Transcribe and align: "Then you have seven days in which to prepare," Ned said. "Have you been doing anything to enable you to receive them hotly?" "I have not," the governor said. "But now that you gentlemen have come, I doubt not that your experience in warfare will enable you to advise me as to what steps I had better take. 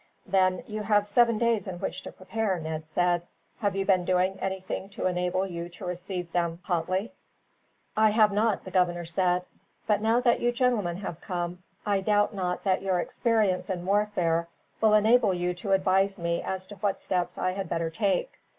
"Then 0.25 0.63
you 0.65 0.81
have 0.81 1.05
seven 1.05 1.37
days 1.37 1.67
in 1.67 1.77
which 1.77 2.01
to 2.01 2.11
prepare," 2.11 2.57
Ned 2.57 2.87
said. 2.87 3.21
"Have 3.59 3.75
you 3.75 3.85
been 3.85 4.03
doing 4.03 4.39
anything 4.39 4.89
to 4.89 5.05
enable 5.05 5.45
you 5.45 5.69
to 5.69 5.85
receive 5.85 6.31
them 6.31 6.57
hotly?" 6.63 7.11
"I 7.95 8.09
have 8.09 8.31
not," 8.31 8.65
the 8.65 8.71
governor 8.71 9.05
said. 9.05 9.45
"But 9.85 10.01
now 10.01 10.19
that 10.19 10.39
you 10.39 10.51
gentlemen 10.51 10.97
have 10.97 11.21
come, 11.21 11.61
I 11.85 12.01
doubt 12.01 12.33
not 12.33 12.63
that 12.63 12.81
your 12.81 12.99
experience 12.99 13.69
in 13.69 13.85
warfare 13.85 14.47
will 14.81 14.95
enable 14.95 15.35
you 15.35 15.53
to 15.53 15.71
advise 15.73 16.17
me 16.17 16.41
as 16.41 16.65
to 16.65 16.77
what 16.77 16.99
steps 16.99 17.37
I 17.37 17.51
had 17.51 17.69
better 17.69 17.91
take. 17.91 18.39